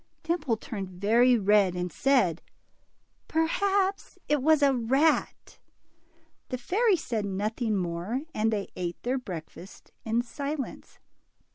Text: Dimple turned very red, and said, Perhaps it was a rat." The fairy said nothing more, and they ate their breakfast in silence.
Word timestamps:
Dimple 0.23 0.57
turned 0.57 0.89
very 0.89 1.37
red, 1.37 1.75
and 1.75 1.91
said, 1.91 2.41
Perhaps 3.27 4.17
it 4.27 4.41
was 4.41 4.63
a 4.63 4.73
rat." 4.73 5.59
The 6.49 6.57
fairy 6.57 6.95
said 6.97 7.23
nothing 7.23 7.75
more, 7.75 8.21
and 8.33 8.51
they 8.51 8.69
ate 8.75 8.97
their 9.03 9.19
breakfast 9.19 9.91
in 10.03 10.23
silence. 10.23 10.97